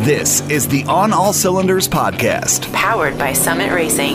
[0.00, 4.14] This is the On All Cylinders podcast, powered by Summit Racing.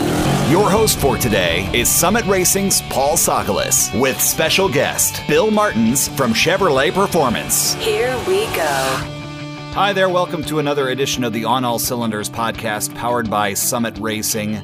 [0.50, 6.32] Your host for today is Summit Racing's Paul Sokolis with special guest Bill Martens from
[6.32, 7.74] Chevrolet Performance.
[7.74, 8.96] Here we go.
[9.76, 13.96] Hi there, welcome to another edition of the On All Cylinders podcast powered by Summit
[13.98, 14.56] Racing.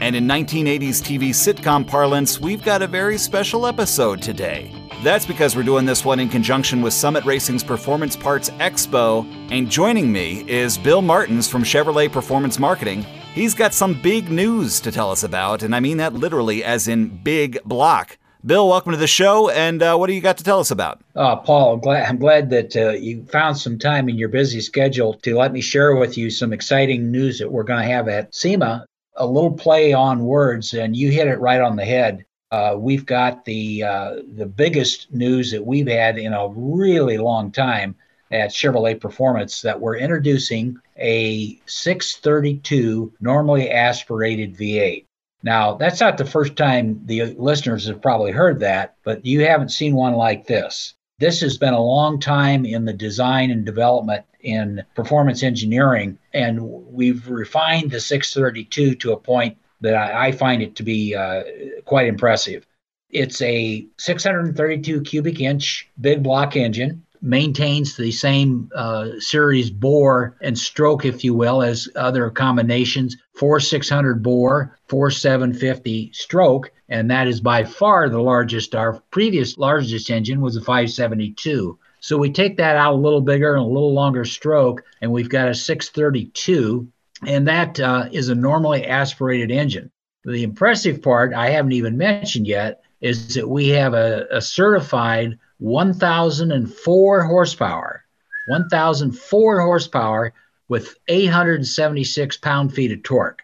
[0.00, 4.72] And in 1980s TV sitcom parlance, we've got a very special episode today.
[5.02, 9.26] That's because we're doing this one in conjunction with Summit Racing's Performance Parts Expo.
[9.50, 13.06] And joining me is Bill Martens from Chevrolet Performance Marketing.
[13.32, 16.86] He's got some big news to tell us about, and I mean that literally as
[16.86, 18.18] in big block.
[18.44, 21.00] Bill, welcome to the show, and uh, what do you got to tell us about?
[21.16, 24.60] Uh, Paul, I'm glad, I'm glad that uh, you found some time in your busy
[24.60, 28.06] schedule to let me share with you some exciting news that we're going to have
[28.08, 28.84] at SEMA.
[29.16, 33.06] A little play on words, and you hit it right on the head uh, we've
[33.06, 37.94] got the uh, the biggest news that we've had in a really long time
[38.32, 45.04] at Chevrolet Performance that we're introducing a 632 normally aspirated V8.
[45.42, 49.70] Now, that's not the first time the listeners have probably heard that, but you haven't
[49.70, 50.94] seen one like this.
[51.18, 56.60] This has been a long time in the design and development in performance engineering, and
[56.62, 61.42] we've refined the 632 to a point that I, I find it to be uh,
[61.84, 62.66] quite impressive.
[63.10, 70.58] It's a 632 cubic inch big block engine, maintains the same uh, series bore and
[70.58, 73.16] stroke, if you will, as other combinations.
[73.34, 78.74] Four 600 bore, four 750 stroke, and that is by far the largest.
[78.74, 81.78] Our previous largest engine was a 572.
[82.00, 85.28] So we take that out a little bigger and a little longer stroke, and we've
[85.28, 86.88] got a 632
[87.26, 89.90] and that uh, is a normally aspirated engine.
[90.24, 95.38] The impressive part I haven't even mentioned yet is that we have a, a certified
[95.58, 98.04] 1,004 horsepower,
[98.48, 100.34] 1,004 horsepower
[100.68, 103.42] with 876 pound feet of torque.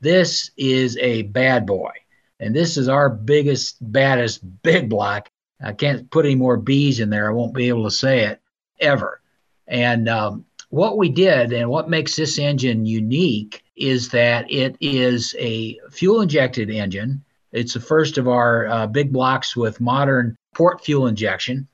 [0.00, 1.92] This is a bad boy.
[2.40, 5.28] And this is our biggest, baddest big block.
[5.62, 7.28] I can't put any more B's in there.
[7.28, 8.40] I won't be able to say it
[8.80, 9.20] ever.
[9.68, 15.36] And um, what we did and what makes this engine unique is that it is
[15.38, 17.22] a fuel injected engine.
[17.52, 21.68] It's the first of our uh, big blocks with modern port fuel injection,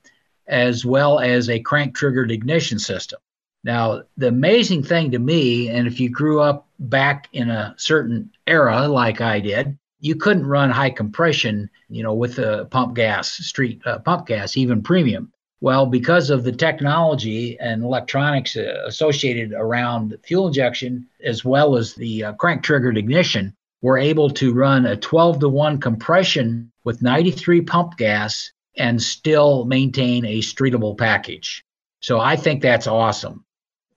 [0.47, 3.19] as well as a crank triggered ignition system.
[3.63, 8.31] Now, the amazing thing to me, and if you grew up back in a certain
[8.47, 13.31] era like I did, you couldn't run high compression, you know, with the pump gas,
[13.31, 15.31] street uh, pump gas, even premium.
[15.61, 21.93] Well, because of the technology and electronics uh, associated around fuel injection, as well as
[21.95, 27.01] the uh, crank triggered ignition, we're able to run a 12 to 1 compression with
[27.01, 31.65] 93 pump gas and still maintain a streetable package.
[31.99, 33.43] So I think that's awesome.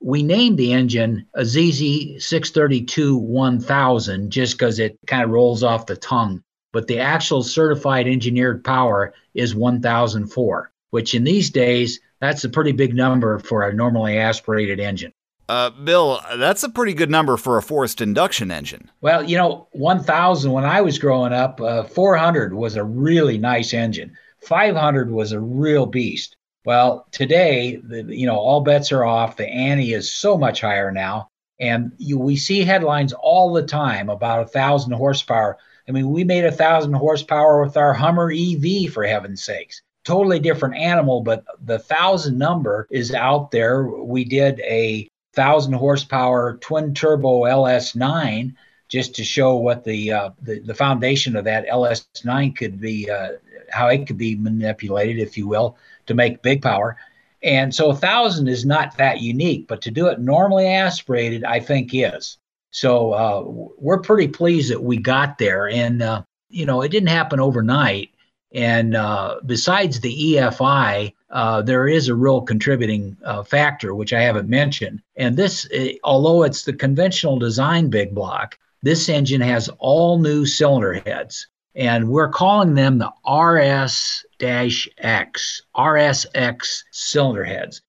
[0.01, 5.85] We named the engine a ZZ 632 1000 just because it kind of rolls off
[5.85, 6.43] the tongue,
[6.73, 12.71] but the actual certified engineered power is 1004 which in these days, that's a pretty
[12.71, 15.11] big number for a normally aspirated engine.
[15.49, 18.91] Uh, Bill, that's a pretty good number for a forced induction engine.
[19.01, 23.73] Well, you know, 1,000 when I was growing up, uh, 400 was a really nice
[23.73, 24.15] engine.
[24.41, 26.35] 500 was a real beast.
[26.63, 29.37] Well, today, the, you know, all bets are off.
[29.37, 34.09] The ante is so much higher now, and you, we see headlines all the time
[34.09, 35.57] about a thousand horsepower.
[35.89, 40.39] I mean, we made a thousand horsepower with our Hummer EV, for heaven's sakes totally
[40.39, 43.83] different animal, but the thousand number is out there.
[43.87, 48.53] We did a thousand horsepower twin turbo LS9
[48.89, 53.29] just to show what the uh, the, the, foundation of that LS9 could be, uh,
[53.71, 56.97] how it could be manipulated, if you will, to make big power.
[57.41, 61.59] And so a thousand is not that unique, but to do it normally aspirated, I
[61.59, 62.37] think is.
[62.71, 63.43] So uh,
[63.77, 68.12] we're pretty pleased that we got there, and uh, you know it didn't happen overnight
[68.53, 74.21] and uh, besides the EFI, uh, there is a real contributing uh, factor, which I
[74.21, 75.01] haven't mentioned.
[75.15, 80.45] And this, uh, although it's the conventional design big block, this engine has all new
[80.45, 81.47] cylinder heads.
[81.75, 87.81] And we're calling them the RS X, RSX cylinder heads.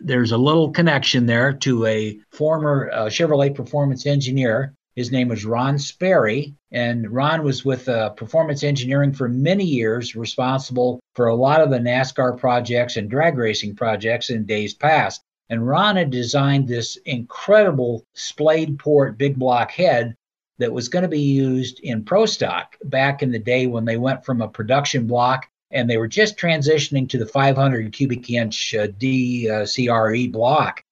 [0.00, 5.44] There's a little connection there to a former uh, Chevrolet performance engineer his name was
[5.44, 11.34] Ron Sperry, and Ron was with uh, Performance Engineering for many years, responsible for a
[11.34, 15.22] lot of the NASCAR projects and drag racing projects in days past.
[15.50, 20.16] And Ron had designed this incredible splayed port big block head
[20.58, 23.98] that was going to be used in Pro Stock back in the day when they
[23.98, 28.74] went from a production block and they were just transitioning to the 500 cubic inch
[28.74, 30.82] uh, DRCE block.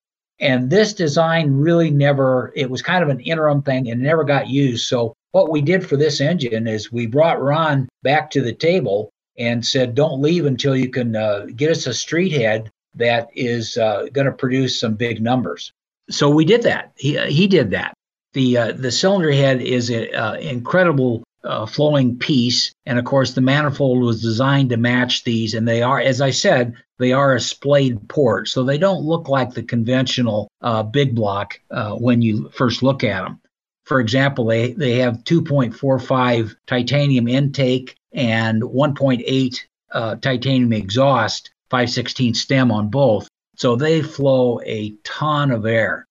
[0.41, 4.49] And this design really never, it was kind of an interim thing and never got
[4.49, 4.87] used.
[4.89, 9.11] So, what we did for this engine is we brought Ron back to the table
[9.37, 13.77] and said, don't leave until you can uh, get us a street head that is
[13.77, 15.73] uh, going to produce some big numbers.
[16.09, 16.93] So we did that.
[16.97, 17.95] He, uh, he did that.
[18.35, 22.75] The, uh, the cylinder head is an uh, incredible uh, flowing piece.
[22.87, 25.55] And of course, the manifold was designed to match these.
[25.55, 28.49] And they are, as I said, they are a splayed port.
[28.49, 33.05] So they don't look like the conventional uh, big block uh, when you first look
[33.05, 33.41] at them.
[33.85, 39.61] For example, they, they have 2.45 titanium intake and 1.8
[39.93, 43.29] uh, titanium exhaust, 516 stem on both.
[43.57, 46.07] So they flow a ton of air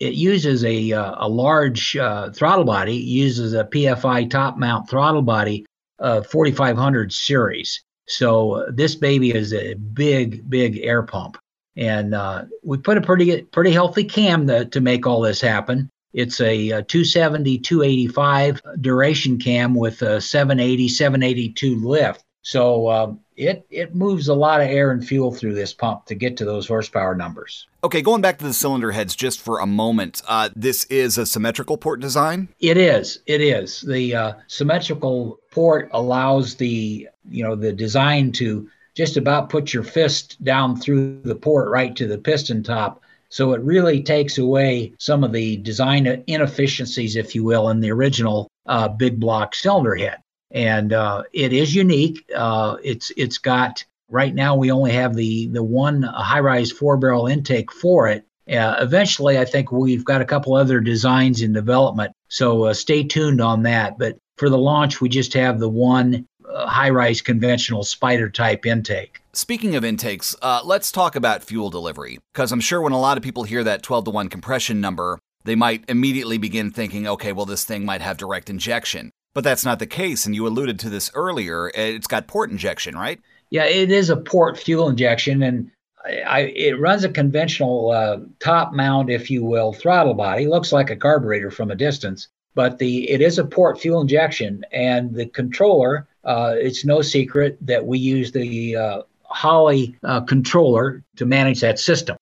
[0.00, 5.22] it uses a, uh, a large uh, throttle body, uses a PFI top mount throttle
[5.22, 5.66] body,
[5.98, 7.82] uh, 4500 series.
[8.06, 11.38] So uh, this baby is a big, big air pump.
[11.76, 15.88] And uh, we put a pretty pretty healthy cam to, to make all this happen.
[16.12, 22.24] It's a, a 270, 285 duration cam with a 780, 782 lift.
[22.42, 26.14] So uh, it it moves a lot of air and fuel through this pump to
[26.14, 27.68] get to those horsepower numbers.
[27.84, 30.20] Okay, going back to the cylinder heads just for a moment.
[30.26, 32.48] Uh, this is a symmetrical port design.
[32.58, 33.20] It is.
[33.26, 33.82] It is.
[33.82, 39.84] The uh, symmetrical port allows the you know the design to just about put your
[39.84, 43.00] fist down through the port right to the piston top.
[43.30, 47.92] So it really takes away some of the design inefficiencies, if you will, in the
[47.92, 50.18] original uh, big block cylinder head
[50.50, 52.24] and uh, it is unique.
[52.34, 56.96] Uh, it's it's got right now we only have the the one high rise four
[56.96, 58.24] barrel intake for it.
[58.50, 63.04] Uh, eventually, I think we've got a couple other designs in development, so uh, stay
[63.04, 63.98] tuned on that.
[63.98, 68.64] But for the launch, we just have the one uh, high rise conventional spider type
[68.64, 69.20] intake.
[69.34, 73.18] Speaking of intakes, uh, let's talk about fuel delivery because I'm sure when a lot
[73.18, 77.32] of people hear that 12 to 1 compression number, they might immediately begin thinking, okay,
[77.32, 79.10] well, this thing might have direct injection.
[79.34, 81.70] But that's not the case, and you alluded to this earlier.
[81.74, 83.20] It's got port injection, right?
[83.50, 85.70] Yeah, it is a port fuel injection, and
[86.04, 90.46] I, I, it runs a conventional uh, top mount, if you will, throttle body.
[90.46, 94.64] Looks like a carburetor from a distance, but the it is a port fuel injection,
[94.72, 96.08] and the controller.
[96.24, 101.78] Uh, it's no secret that we use the uh, Holley uh, controller to manage that
[101.78, 102.16] system.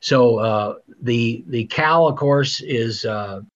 [0.00, 3.04] So uh, the the cal, of course, is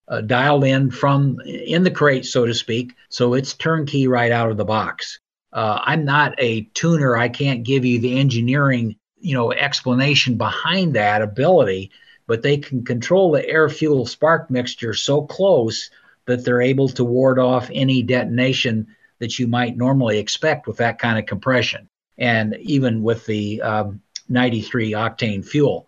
[0.08, 2.94] uh, dialed in from in the crate, so to speak.
[3.08, 5.18] So it's turnkey right out of the box.
[5.52, 7.16] Uh, I'm not a tuner.
[7.16, 11.92] I can't give you the engineering, you know, explanation behind that ability,
[12.26, 15.90] but they can control the air fuel spark mixture so close
[16.26, 18.88] that they're able to ward off any detonation
[19.18, 21.88] that you might normally expect with that kind of compression,
[22.18, 25.85] and even with the um, 93 octane fuel.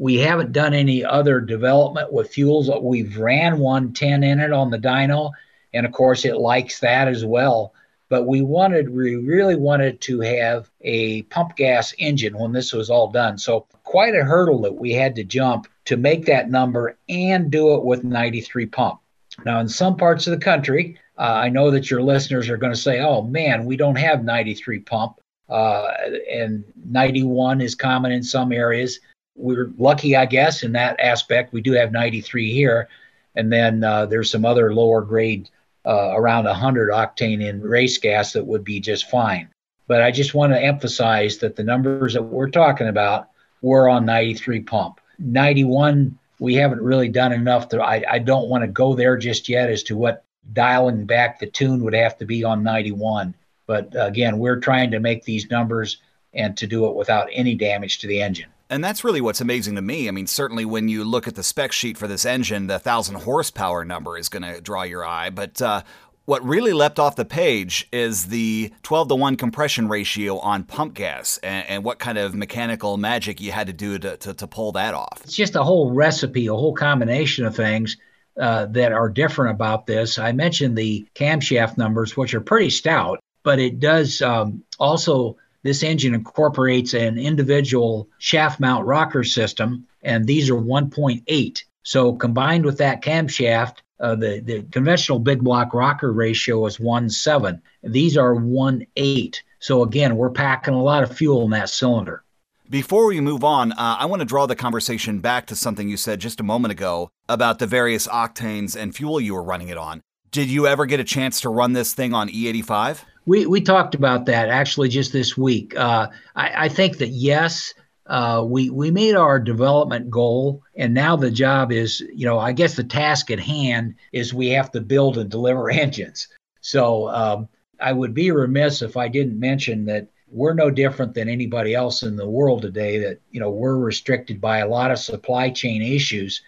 [0.00, 2.70] We haven't done any other development with fuels.
[2.80, 5.32] We've ran 110 in it on the dyno,
[5.74, 7.74] and of course it likes that as well.
[8.08, 12.88] But we wanted, we really wanted to have a pump gas engine when this was
[12.88, 13.36] all done.
[13.36, 17.74] So quite a hurdle that we had to jump to make that number and do
[17.74, 19.00] it with 93 pump.
[19.44, 22.72] Now, in some parts of the country, uh, I know that your listeners are going
[22.72, 25.20] to say, "Oh man, we don't have 93 pump,"
[25.50, 25.88] uh,
[26.32, 28.98] and 91 is common in some areas
[29.40, 31.52] we're lucky, I guess, in that aspect.
[31.52, 32.88] We do have 93 here,
[33.34, 35.48] and then uh, there's some other lower grade
[35.86, 39.48] uh, around 100 octane in race gas that would be just fine.
[39.86, 43.28] But I just want to emphasize that the numbers that we're talking about
[43.62, 45.00] were on 93 pump.
[45.18, 47.82] 91, we haven't really done enough to.
[47.82, 51.46] I, I don't want to go there just yet as to what dialing back the
[51.46, 53.34] tune would have to be on 91.
[53.66, 55.98] But again, we're trying to make these numbers
[56.32, 58.50] and to do it without any damage to the engine.
[58.70, 60.06] And that's really what's amazing to me.
[60.06, 63.16] I mean, certainly when you look at the spec sheet for this engine, the 1,000
[63.16, 65.28] horsepower number is going to draw your eye.
[65.30, 65.82] But uh,
[66.24, 70.94] what really leapt off the page is the 12 to 1 compression ratio on pump
[70.94, 74.46] gas and, and what kind of mechanical magic you had to do to, to, to,
[74.46, 75.20] pull that off.
[75.24, 77.96] It's just a whole recipe, a whole combination of things.
[78.40, 80.18] Uh, that are different about this.
[80.18, 85.82] I mentioned the camshaft numbers, which are pretty stout, but it does um, also this
[85.82, 91.64] engine incorporates an individual shaft mount rocker system, and these are 1.8.
[91.82, 97.60] So combined with that camshaft, uh, the, the conventional big block rocker ratio is 1.7.
[97.82, 99.36] These are 1.8.
[99.58, 102.24] So again, we're packing a lot of fuel in that cylinder.
[102.70, 105.96] Before we move on, uh, I want to draw the conversation back to something you
[105.96, 109.76] said just a moment ago about the various octanes and fuel you were running it
[109.76, 110.00] on.
[110.30, 113.00] Did you ever get a chance to run this thing on E85?
[113.26, 115.76] We, we talked about that actually just this week.
[115.76, 117.74] Uh, I, I, think that yes,
[118.06, 122.52] uh, we we made our development goal, and now the job is, you know, I
[122.52, 126.28] guess the task at hand is we have to build and deliver engines.
[126.60, 127.48] So um,
[127.80, 132.02] I would be remiss if I didn't mention that we're no different than anybody else
[132.02, 132.98] in the world today.
[132.98, 136.42] That you know we're restricted by a lot of supply chain issues.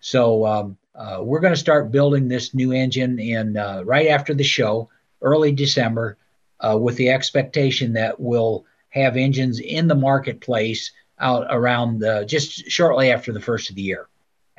[0.00, 4.34] So um, uh, we're going to start building this new engine in uh, right after
[4.34, 4.88] the show,
[5.22, 6.16] early December,
[6.60, 12.70] uh, with the expectation that we'll have engines in the marketplace out around the, just
[12.70, 14.08] shortly after the first of the year.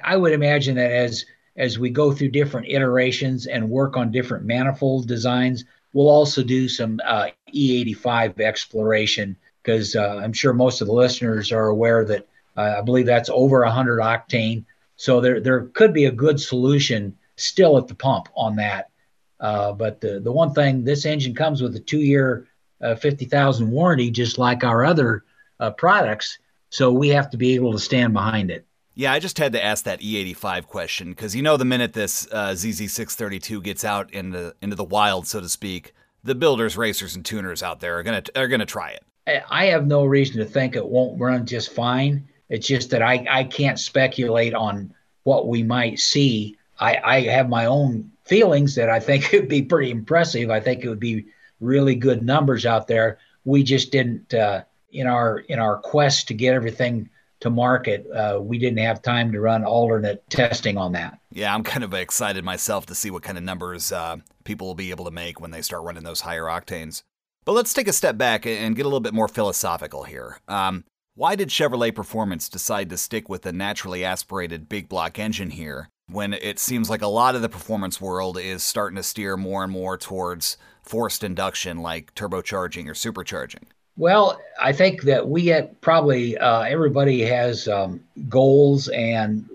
[0.04, 4.46] I would imagine that as as we go through different iterations and work on different
[4.46, 10.88] manifold designs, we'll also do some uh, E85 exploration because uh, I'm sure most of
[10.88, 14.66] the listeners are aware that uh, I believe that's over 100 octane.
[14.98, 18.90] So there there could be a good solution still at the pump on that.
[19.40, 22.48] Uh, but the the one thing, this engine comes with a two year,
[22.82, 25.24] uh, 50,000 warranty, just like our other
[25.60, 26.40] uh, products.
[26.70, 28.66] So we have to be able to stand behind it.
[28.94, 32.28] Yeah, I just had to ask that E85 question because you know the minute this
[32.32, 37.24] uh, ZZ632 gets out into into the wild, so to speak, the builders, racers, and
[37.24, 39.04] tuners out there are gonna are gonna try it.
[39.50, 42.28] I have no reason to think it won't run just fine.
[42.50, 46.58] It's just that I, I can't speculate on what we might see.
[46.80, 50.50] I, I have my own feelings that I think would be pretty impressive.
[50.50, 51.28] I think it would be
[51.60, 53.20] really good numbers out there.
[53.46, 58.40] We just didn't uh, in our in our quest to get everything to market, uh,
[58.42, 61.20] we didn't have time to run alternate testing on that.
[61.32, 64.76] Yeah, I'm kind of excited myself to see what kind of numbers uh, people will
[64.76, 67.04] be able to make when they start running those higher octanes.
[67.46, 70.40] But let's take a step back and get a little bit more philosophical here.
[70.48, 70.84] Um,
[71.16, 75.90] why did Chevrolet Performance decide to stick with the naturally aspirated big block engine here
[76.10, 79.64] when it seems like a lot of the performance world is starting to steer more
[79.64, 83.64] and more towards forced induction like turbocharging or supercharging?
[83.98, 88.00] Well, I think that we get probably uh, everybody has um,
[88.30, 89.50] goals, and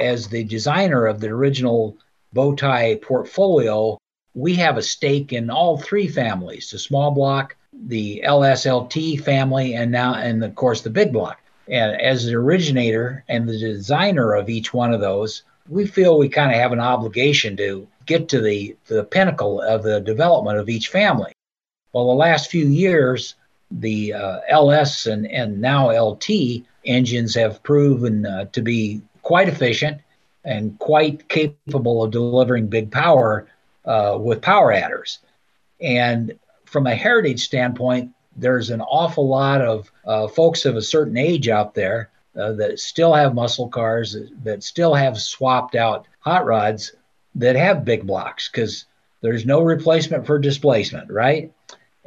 [0.00, 1.96] as the designer of the original
[2.34, 3.98] Bowtie portfolio,
[4.34, 9.90] we have a stake in all three families: the small block, the LSLT family, and
[9.90, 11.40] now, and of course, the big block.
[11.68, 16.28] And as the originator and the designer of each one of those, we feel we
[16.28, 20.68] kind of have an obligation to get to the, the pinnacle of the development of
[20.68, 21.32] each family.
[21.92, 23.34] Well, the last few years,
[23.70, 26.28] the uh, LS and, and now LT
[26.84, 30.00] engines have proven uh, to be quite efficient
[30.44, 33.48] and quite capable of delivering big power
[33.84, 35.18] uh, with power adders.
[35.80, 41.16] And from a heritage standpoint, there's an awful lot of uh, folks of a certain
[41.16, 46.44] age out there uh, that still have muscle cars, that, still have swapped out hot
[46.44, 46.92] rods
[47.34, 48.86] that have big blocks because
[49.22, 51.52] there's no replacement for displacement, right?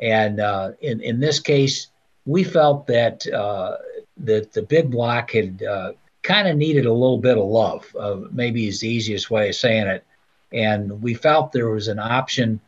[0.01, 1.87] And uh, in in this case,
[2.25, 3.77] we felt that uh,
[4.17, 5.93] that the big block had uh,
[6.23, 7.95] kind of needed a little bit of love.
[7.97, 10.05] Uh, maybe is the easiest way of saying it.
[10.51, 12.59] And we felt there was an option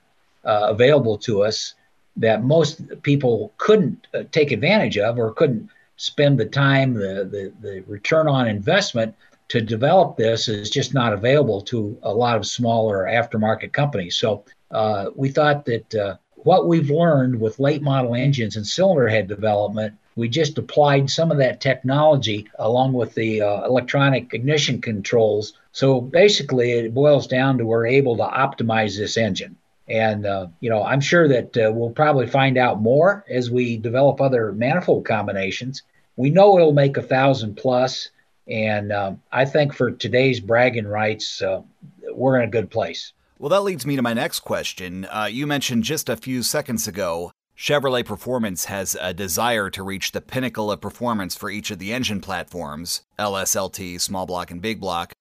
[0.44, 1.76] available to us
[2.18, 5.70] that most people couldn't take advantage of or couldn't
[6.02, 9.14] spend the time, the, the, the return on investment
[9.50, 14.18] to develop this is just not available to a lot of smaller aftermarket companies.
[14.18, 19.08] So uh, we thought that uh, what we've learned with late model engines and cylinder
[19.08, 24.82] head development, we just applied some of that technology along with the uh, electronic ignition
[24.82, 25.54] controls.
[25.72, 29.56] So basically, it boils down to we're able to optimize this engine.
[29.88, 33.78] And, uh, you know, I'm sure that uh, we'll probably find out more as we
[33.78, 35.84] develop other manifold combinations.
[36.22, 38.12] We know it'll make a thousand plus,
[38.48, 41.64] and um, I think for today's bragging rights, uh,
[42.12, 43.14] we're in a good place.
[43.40, 45.06] Well, that leads me to my next question.
[45.06, 50.12] Uh, you mentioned just a few seconds ago Chevrolet Performance has a desire to reach
[50.12, 54.80] the pinnacle of performance for each of the engine platforms LSLT, small block, and big
[54.80, 55.14] block.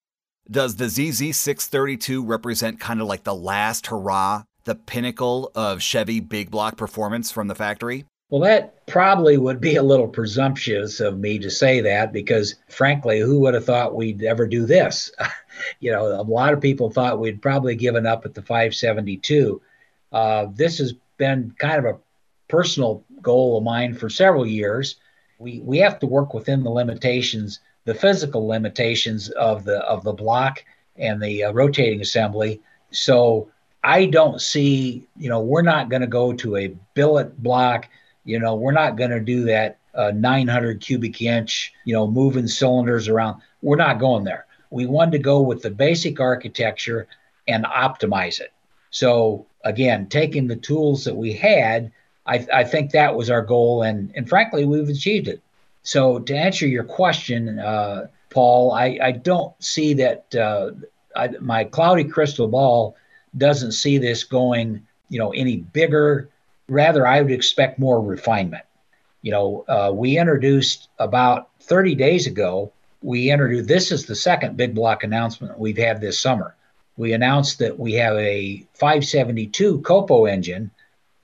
[0.51, 6.51] Does the ZZ632 represent kind of like the last hurrah the pinnacle of Chevy big
[6.51, 8.05] block performance from the factory?
[8.31, 13.19] Well, that probably would be a little presumptuous of me to say that because, frankly,
[13.19, 15.11] who would have thought we'd ever do this?
[15.81, 19.61] you know, a lot of people thought we'd probably given up at the 572.
[20.13, 21.99] Uh, this has been kind of a
[22.49, 24.97] personal goal of mine for several years.
[25.39, 30.13] We we have to work within the limitations, the physical limitations of the of the
[30.13, 30.65] block
[30.97, 32.61] and the uh, rotating assembly.
[32.91, 33.51] So
[33.83, 37.89] I don't see, you know, we're not going to go to a billet block.
[38.25, 42.47] You know, we're not going to do that uh, 900 cubic inch, you know, moving
[42.47, 43.41] cylinders around.
[43.63, 44.47] We're not going there.
[44.71, 47.09] We wanted to go with the basic architecture
[47.49, 48.53] and optimize it.
[48.91, 51.93] So again, taking the tools that we had,
[52.27, 55.41] I, I think that was our goal, and and frankly, we've achieved it.
[55.83, 60.73] So to answer your question, uh, Paul, I, I don't see that uh,
[61.17, 62.97] I, my cloudy crystal ball
[63.37, 66.29] doesn't see this going, you know, any bigger.
[66.71, 68.65] Rather, I would expect more refinement.
[69.23, 72.73] You know, uh, we introduced about 30 days ago.
[73.03, 76.55] We introduced this is the second big block announcement we've had this summer.
[76.97, 80.71] We announced that we have a 572 Copo engine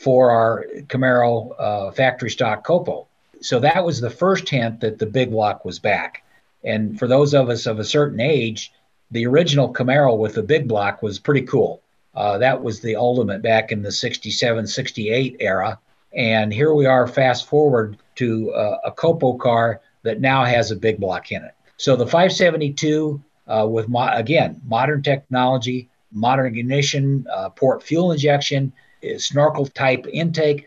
[0.00, 3.06] for our Camaro uh, factory stock Copo.
[3.40, 6.24] So that was the first hint that the big block was back.
[6.64, 8.72] And for those of us of a certain age,
[9.12, 11.82] the original Camaro with the big block was pretty cool.
[12.16, 15.78] Uh, that was the ultimate back in the 67, 68 era.
[16.14, 20.76] And here we are, fast forward to uh, a Copo car that now has a
[20.76, 21.52] big block in it.
[21.76, 28.72] So the 572, uh, with mo- again modern technology, modern ignition, uh, port fuel injection,
[29.18, 30.66] snorkel type intake,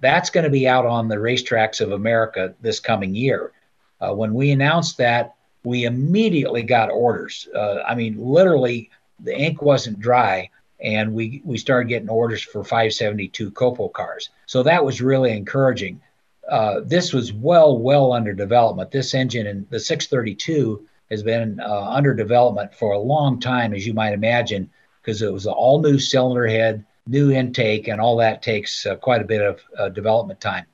[0.00, 3.52] that's going to be out on the racetracks of America this coming year.
[4.00, 7.48] Uh, when we announced that, we immediately got orders.
[7.54, 10.50] Uh, I mean, literally, the ink wasn't dry,
[10.82, 14.30] and we we started getting orders for 572 Copo cars.
[14.46, 16.00] So that was really encouraging.
[16.48, 18.90] Uh, this was well, well under development.
[18.90, 23.86] This engine in the 632 has been uh, under development for a long time, as
[23.86, 24.70] you might imagine,
[25.00, 28.96] because it was an all new cylinder head, new intake, and all that takes uh,
[28.96, 30.66] quite a bit of uh, development time.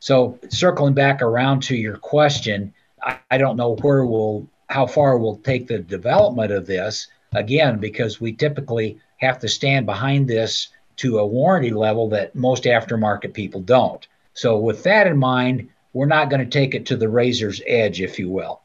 [0.00, 2.72] So circling back around to your question,
[3.02, 7.08] I, I don't know where we'll, how far we'll take the development of this.
[7.32, 12.64] Again, because we typically have to stand behind this to a warranty level that most
[12.64, 14.06] aftermarket people don't.
[14.34, 18.00] So with that in mind, we're not going to take it to the razor's edge,
[18.00, 18.60] if you will.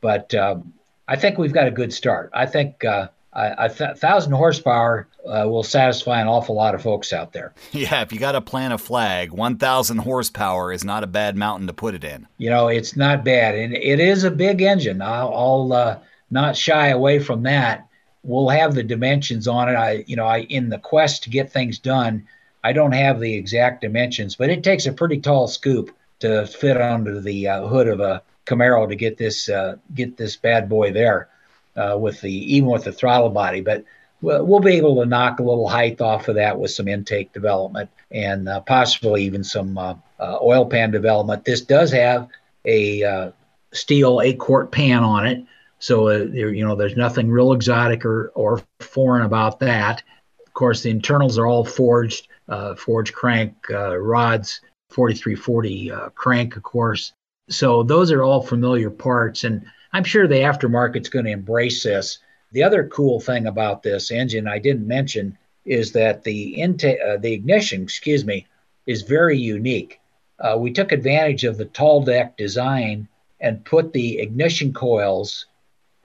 [0.00, 0.74] But um,
[1.06, 2.30] I think we've got a good start.
[2.32, 7.12] I think uh, a th- thousand horsepower uh, will satisfy an awful lot of folks
[7.12, 7.52] out there.
[7.72, 11.66] Yeah, if you got to plant a flag, 1,000 horsepower is not a bad mountain
[11.66, 12.26] to put it in.
[12.38, 13.54] You know, it's not bad.
[13.54, 15.02] And it is a big engine.
[15.02, 15.98] I'll, I'll uh,
[16.30, 17.87] not shy away from that.
[18.28, 19.74] We'll have the dimensions on it.
[19.74, 22.28] I, you know, I in the quest to get things done,
[22.62, 26.78] I don't have the exact dimensions, but it takes a pretty tall scoop to fit
[26.80, 30.92] under the uh, hood of a Camaro to get this uh, get this bad boy
[30.92, 31.28] there
[31.74, 33.62] uh, with the even with the throttle body.
[33.62, 33.84] But
[34.20, 37.88] we'll be able to knock a little height off of that with some intake development
[38.10, 41.44] and uh, possibly even some uh, uh, oil pan development.
[41.44, 42.28] This does have
[42.66, 43.32] a
[43.72, 45.44] steel eight quart pan on it,
[45.78, 50.02] so uh, you know there's nothing real exotic or, or foreign about that.
[50.46, 54.60] Of course, the internals are all forged, uh, forged crank rods,
[54.90, 57.12] 4340 crank, of course.
[57.48, 62.18] So those are all familiar parts, and I'm sure the aftermarket's going to embrace this.
[62.52, 67.18] The other cool thing about this engine I didn't mention is that the intake, uh,
[67.18, 68.46] the ignition, excuse me,
[68.86, 70.00] is very unique.
[70.40, 73.08] Uh, we took advantage of the tall deck design
[73.40, 75.46] and put the ignition coils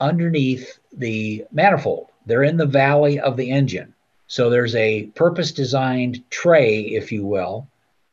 [0.00, 2.08] underneath the manifold.
[2.26, 3.94] They're in the valley of the engine.
[4.26, 7.68] So there's a purpose designed tray, if you will,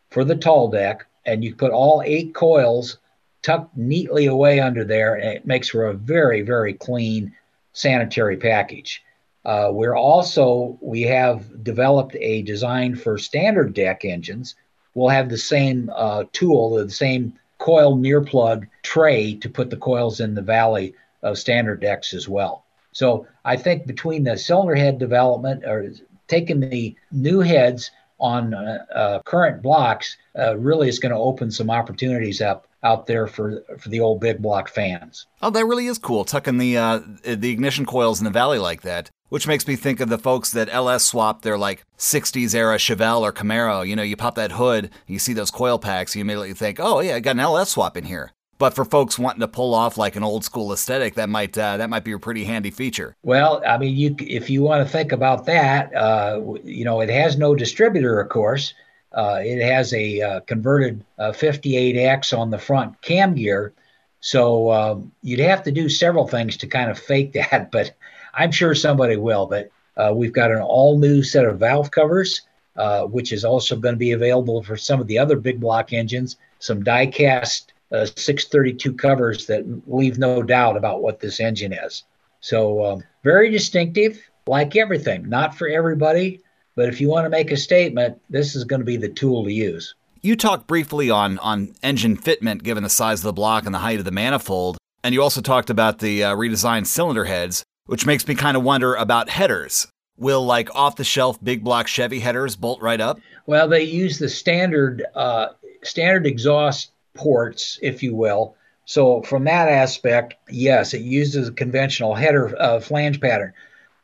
[0.10, 2.98] for the tall deck, and you put all eight coils
[3.42, 7.34] tucked neatly away under there, and it makes for a very, very clean
[7.74, 9.02] sanitary package.
[9.44, 14.56] Uh, we're also we have developed a design for standard deck engines.
[14.94, 19.78] We'll have the same uh, tool, the same coil near plug tray to put the
[19.78, 22.66] coils in the valley of standard decks as well.
[22.92, 25.92] So I think between the cylinder head development or
[26.28, 31.50] taking the new heads on uh, uh current blocks uh, really is going to open
[31.50, 35.28] some opportunities up out there for for the old big block fans.
[35.42, 38.82] Oh, that really is cool, tucking the uh, the ignition coils in the valley like
[38.82, 39.10] that.
[39.30, 43.22] Which makes me think of the folks that LS swapped their like 60s era Chevelle
[43.22, 43.88] or Camaro.
[43.88, 47.00] You know, you pop that hood, you see those coil packs, you immediately think, oh
[47.00, 48.34] yeah, I got an LS swap in here.
[48.62, 51.78] But for folks wanting to pull off like an old school aesthetic, that might uh,
[51.78, 53.16] that might be a pretty handy feature.
[53.24, 57.10] Well, I mean, you if you want to think about that, uh, you know, it
[57.10, 58.76] has no distributor, of course.
[59.14, 63.74] Uh, it has a uh, converted uh, 58X on the front cam gear.
[64.20, 67.96] So um, you'd have to do several things to kind of fake that, but
[68.36, 69.48] I'm sure somebody will.
[69.48, 72.42] But uh, we've got an all new set of valve covers,
[72.76, 75.94] uh, which is also going to be available for some of the other big block
[75.94, 81.74] engines, some die cast uh, 632 covers that leave no doubt about what this engine
[81.74, 82.04] is.
[82.40, 86.42] So um, very distinctive, like everything, not for everybody.
[86.76, 89.44] But if you want to make a statement, this is going to be the tool
[89.44, 89.94] to use.
[90.22, 93.80] You talked briefly on, on engine fitment given the size of the block and the
[93.80, 98.06] height of the manifold, and you also talked about the uh, redesigned cylinder heads, which
[98.06, 99.88] makes me kind of wonder about headers.
[100.18, 103.20] Will like off the shelf big block Chevy headers bolt right up?
[103.48, 105.48] Well, they use the standard uh,
[105.84, 112.16] standard exhaust ports, if you will, So from that aspect, yes, it uses a conventional
[112.16, 113.54] header uh, flange pattern,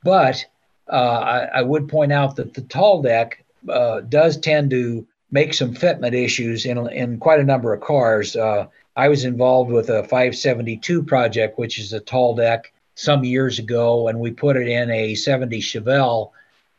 [0.03, 0.45] but
[0.89, 5.53] uh, I, I, would point out that the tall deck uh, does tend to make
[5.53, 8.37] some fitment issues in, in quite a number of cars.
[8.37, 13.59] Uh, I was involved with a 572 project, which is a tall deck, some years
[13.59, 16.31] ago, and we put it in a 70 Chevelle,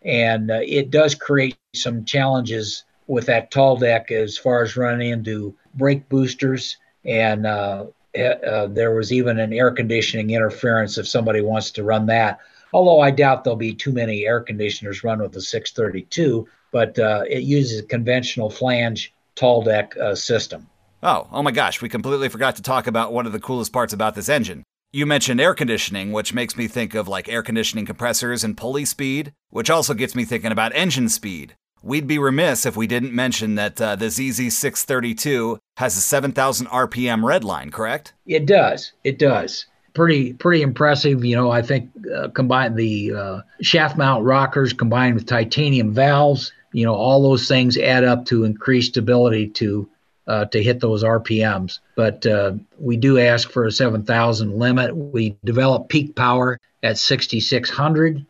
[0.02, 5.10] and uh, it does create some challenges with that tall deck as far as running
[5.10, 11.08] into brake boosters and uh, eh, uh, there was even an air conditioning interference if
[11.08, 12.38] somebody wants to run that.
[12.72, 17.22] Although I doubt there'll be too many air conditioners run with the 632, but uh,
[17.28, 20.68] it uses a conventional flange tall deck uh, system.
[21.02, 23.92] Oh, oh my gosh, we completely forgot to talk about one of the coolest parts
[23.92, 24.64] about this engine.
[24.92, 28.84] You mentioned air conditioning, which makes me think of like air conditioning compressors and pulley
[28.84, 31.54] speed, which also gets me thinking about engine speed.
[31.82, 37.20] We'd be remiss if we didn't mention that uh, the ZZ632 has a 7,000 RPM
[37.22, 38.14] redline, correct?
[38.26, 38.92] It does.
[39.04, 39.66] It does.
[39.94, 41.24] Pretty, pretty impressive.
[41.24, 46.52] You know, I think uh, combined the uh, shaft mount rockers combined with titanium valves,
[46.72, 49.88] you know, all those things add up to increased ability to
[50.26, 51.78] uh, to hit those RPMs.
[51.94, 54.94] But uh, we do ask for a 7,000 limit.
[54.94, 58.26] We develop peak power at 6,600.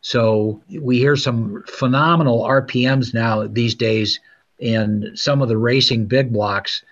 [0.00, 4.20] So we hear some phenomenal RPMs now these days
[4.58, 6.82] in some of the racing big blocks.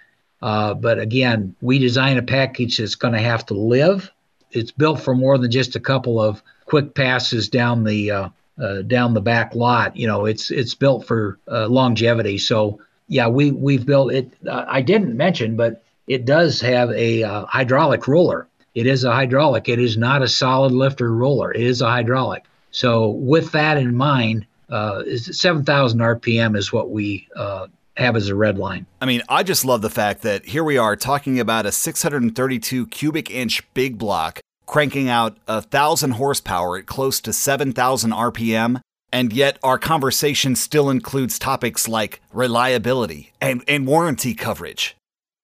[0.40, 4.10] Uh, but again, we design a package that's going to have to live.
[4.52, 8.28] It's built for more than just a couple of quick passes down the uh,
[8.60, 9.96] uh, down the back lot.
[9.96, 12.38] You know, it's it's built for uh, longevity.
[12.38, 14.32] So yeah, we we've built it.
[14.50, 18.48] I didn't mention, but it does have a uh, hydraulic roller.
[18.74, 19.68] It is a hydraulic.
[19.68, 21.52] It is not a solid lifter roller.
[21.52, 22.44] It is a hydraulic.
[22.70, 28.34] So with that in mind, uh, 7,000 RPM is what we uh, have as a
[28.34, 28.86] red line.
[29.00, 32.86] I mean, I just love the fact that here we are talking about a 632
[32.88, 38.80] cubic inch big block cranking out a thousand horsepower at close to 7,000 RPM.
[39.10, 44.94] And yet, our conversation still includes topics like reliability and, and warranty coverage.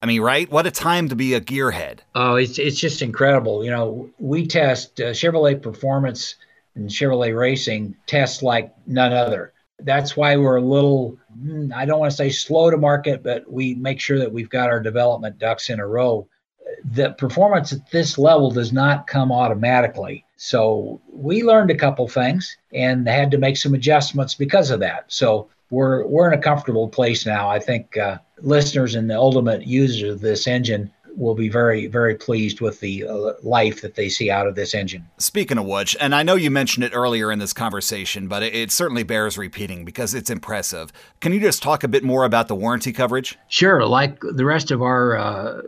[0.03, 0.51] I mean, right?
[0.51, 2.01] What a time to be a gearhead.
[2.15, 3.65] Oh, it's, it's just incredible.
[3.65, 6.35] You know, we test uh, Chevrolet performance
[6.75, 9.53] and Chevrolet racing tests like none other.
[9.81, 13.51] That's why we're a little, hmm, I don't want to say slow to market, but
[13.51, 16.29] we make sure that we've got our development ducks in a row.
[16.93, 20.25] The performance at this level does not come automatically.
[20.37, 25.05] So we learned a couple things and had to make some adjustments because of that.
[25.09, 27.49] So we're we're in a comfortable place now.
[27.49, 32.15] I think uh, listeners and the ultimate users of this engine will be very, very
[32.15, 35.09] pleased with the uh, life that they see out of this engine.
[35.19, 38.55] Speaking of which, and I know you mentioned it earlier in this conversation, but it,
[38.55, 40.93] it, certainly bears repeating because it's impressive.
[41.21, 43.39] Can you just talk a bit more about the warranty coverage?
[43.49, 43.87] Sure.
[43.87, 45.63] Like the rest of our uh,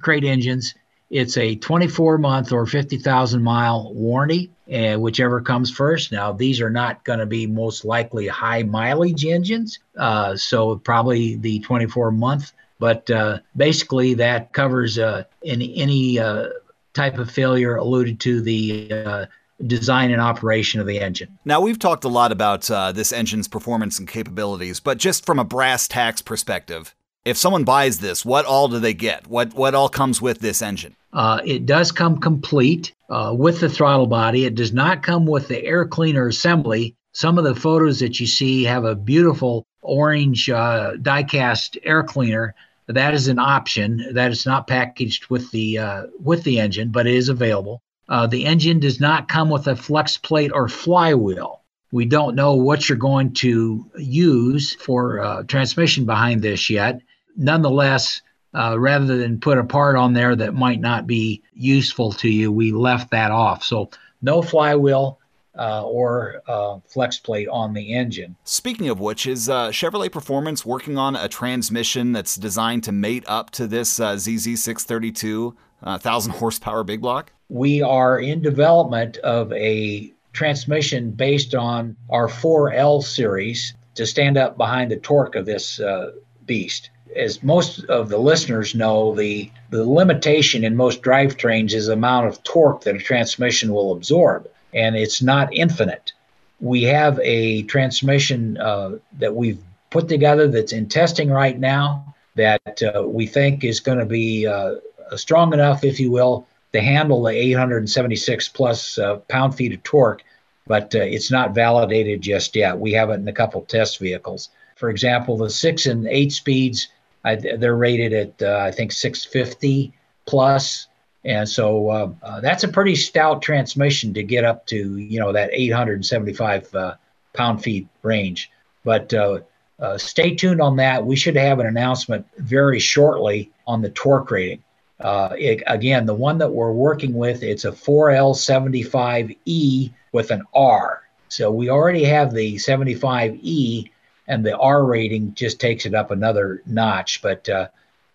[0.00, 0.74] crate engines,
[1.10, 6.12] it's a 24 month or 50,000 mile warranty, uh, whichever comes first.
[6.12, 11.36] Now, these are not going to be most likely high mileage engines, uh, so probably
[11.36, 16.48] the 24 month but uh, basically, that covers uh, any, any uh,
[16.94, 19.26] type of failure alluded to the uh,
[19.66, 21.38] design and operation of the engine.
[21.44, 25.38] Now, we've talked a lot about uh, this engine's performance and capabilities, but just from
[25.38, 29.26] a brass tacks perspective, if someone buys this, what all do they get?
[29.26, 30.96] What what all comes with this engine?
[31.12, 34.44] Uh, it does come complete uh, with the throttle body.
[34.44, 36.94] It does not come with the air cleaner assembly.
[37.12, 42.54] Some of the photos that you see have a beautiful orange uh, die-cast air cleaner
[42.88, 44.14] that is an option.
[44.14, 47.82] That is not packaged with the uh, with the engine, but it is available.
[48.08, 51.62] Uh, the engine does not come with a flex plate or flywheel.
[51.92, 57.00] We don't know what you're going to use for uh, transmission behind this yet.
[57.36, 58.22] Nonetheless,
[58.54, 62.50] uh, rather than put a part on there that might not be useful to you,
[62.50, 63.62] we left that off.
[63.62, 63.90] So
[64.22, 65.17] no flywheel,
[65.58, 68.36] uh, or uh, flex plate on the engine.
[68.44, 73.24] Speaking of which, is uh, Chevrolet Performance working on a transmission that's designed to mate
[73.26, 77.32] up to this uh, ZZ632 1000 uh, horsepower big block?
[77.48, 84.56] We are in development of a transmission based on our 4L series to stand up
[84.56, 86.12] behind the torque of this uh,
[86.46, 91.94] beast as most of the listeners know, the, the limitation in most drivetrains is the
[91.94, 96.12] amount of torque that a transmission will absorb and it's not infinite.
[96.60, 102.82] We have a transmission uh, that we've put together that's in testing right now that
[102.82, 104.76] uh, we think is going to be uh,
[105.16, 110.22] strong enough, if you will, to handle the 876 plus uh, pound feet of torque,
[110.66, 112.78] but uh, it's not validated just yet.
[112.78, 114.50] We have it in a couple test vehicles.
[114.76, 116.88] For example, the six and eight speeds,
[117.24, 119.92] they're rated at, uh, I think, 650
[120.26, 120.86] plus.
[121.28, 125.30] And so uh, uh, that's a pretty stout transmission to get up to, you know,
[125.32, 126.94] that 875 uh,
[127.34, 128.50] pound feet range.
[128.82, 129.40] But uh,
[129.78, 131.04] uh, stay tuned on that.
[131.04, 134.64] We should have an announcement very shortly on the torque rating.
[134.98, 141.02] Uh, it, again, the one that we're working with, it's a 4L75E with an R.
[141.28, 143.90] So we already have the 75E,
[144.28, 147.20] and the R rating just takes it up another notch.
[147.20, 147.50] But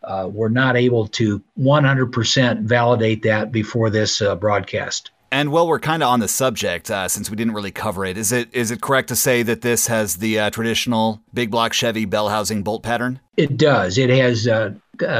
[0.03, 5.11] uh, we're not able to 100% validate that before this uh, broadcast.
[5.31, 8.19] And while we're kind of on the subject, uh, since we didn't really cover it,
[8.19, 11.73] is it is it correct to say that this has the uh, traditional big block
[11.73, 13.19] Chevy bell housing bolt pattern?
[13.35, 13.97] It does.
[13.97, 14.73] It has uh,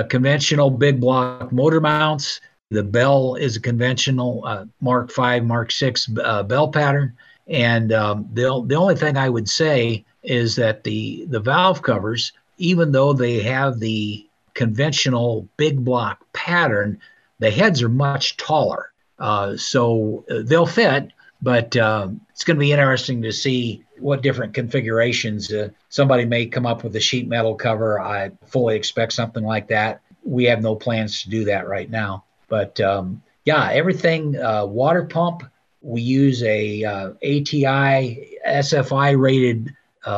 [0.10, 2.42] conventional big block motor mounts.
[2.70, 5.94] The bell is a conventional uh, Mark V, Mark VI
[6.24, 7.16] uh, bell pattern.
[7.48, 12.32] And um, the, the only thing I would say is that the, the valve covers,
[12.58, 17.00] even though they have the conventional big block pattern,
[17.40, 18.92] the heads are much taller.
[19.20, 21.12] Uh, so uh, they'll fit,
[21.42, 25.52] but uh, it's going to be interesting to see what different configurations.
[25.52, 28.00] Uh, somebody may come up with a sheet metal cover.
[28.00, 30.02] I fully expect something like that.
[30.24, 32.24] We have no plans to do that right now.
[32.48, 35.44] But um, yeah, everything uh, water pump.
[35.82, 39.74] We use a ATI SFI rated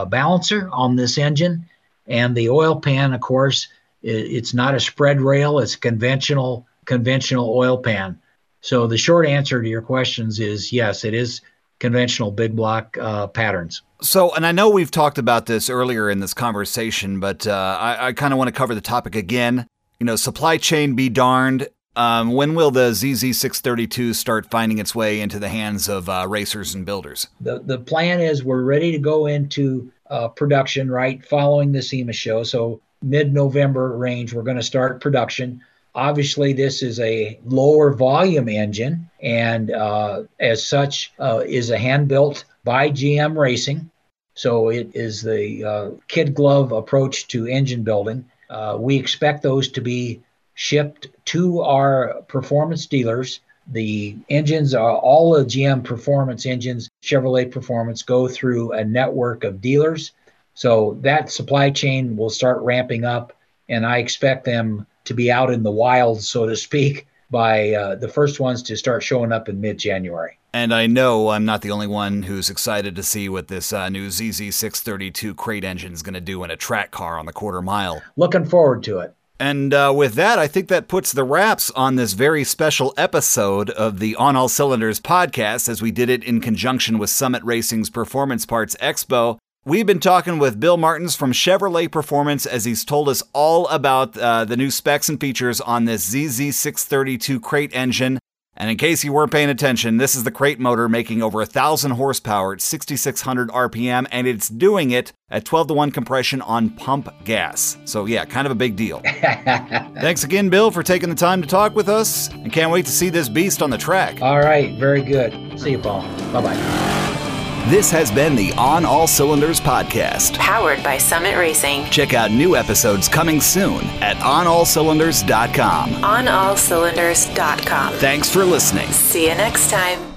[0.10, 1.68] balancer on this engine,
[2.06, 3.68] and the oil pan, of course,
[4.06, 5.60] it's not a spread rail.
[5.60, 8.20] It's a conventional conventional oil pan.
[8.62, 11.42] So the short answer to your questions is yes, it is
[11.80, 13.82] conventional big block uh, patterns.
[14.02, 18.08] So, and I know we've talked about this earlier in this conversation, but uh, I,
[18.08, 19.68] I kind of want to cover the topic again.
[20.00, 21.68] You know, supply chain be darned.
[21.96, 26.76] Um, when will the ZZ632 start finding its way into the hands of uh, racers
[26.76, 27.28] and builders?
[27.40, 32.14] The, the plan is we're ready to go into uh, production right following the SEMA
[32.14, 32.44] show.
[32.44, 35.62] So, mid November range, we're going to start production.
[35.94, 42.10] Obviously, this is a lower volume engine, and uh, as such, uh, is a hand
[42.10, 43.90] built by GM Racing.
[44.34, 48.26] So it is the uh, kid glove approach to engine building.
[48.50, 50.22] Uh, we expect those to be
[50.56, 53.40] shipped to our performance dealers.
[53.68, 59.62] The engines are all the GM performance engines, Chevrolet Performance, go through a network of
[59.62, 60.12] dealers.
[60.56, 63.34] So that supply chain will start ramping up,
[63.70, 67.96] and I expect them to be out in the wild, so to speak, by uh,
[67.96, 70.40] the first ones to start showing up in mid January.
[70.54, 73.90] And I know I'm not the only one who's excited to see what this uh,
[73.90, 77.62] new ZZ632 crate engine is going to do in a track car on the quarter
[77.62, 78.02] mile.
[78.16, 79.14] Looking forward to it.
[79.38, 83.70] And uh, with that, I think that puts the wraps on this very special episode
[83.72, 87.90] of the On All Cylinders podcast, as we did it in conjunction with Summit Racing's
[87.90, 89.38] Performance Parts Expo.
[89.68, 94.16] We've been talking with Bill Martens from Chevrolet Performance as he's told us all about
[94.16, 98.20] uh, the new specs and features on this ZZ632 crate engine.
[98.56, 101.92] And in case you weren't paying attention, this is the crate motor making over 1,000
[101.94, 107.12] horsepower at 6,600 RPM, and it's doing it at 12 to 1 compression on pump
[107.24, 107.76] gas.
[107.86, 109.00] So, yeah, kind of a big deal.
[109.04, 112.92] Thanks again, Bill, for taking the time to talk with us, and can't wait to
[112.92, 114.22] see this beast on the track.
[114.22, 115.60] All right, very good.
[115.60, 116.04] See you, Paul.
[116.32, 117.22] Bye bye.
[117.68, 121.86] This has been the On All Cylinders podcast, powered by Summit Racing.
[121.86, 125.90] Check out new episodes coming soon at onallcylinders.com.
[125.94, 127.94] Onallcylinders.com.
[127.94, 128.88] Thanks for listening.
[128.92, 130.15] See you next time.